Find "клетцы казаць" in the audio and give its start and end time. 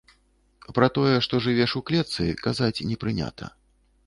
1.91-2.75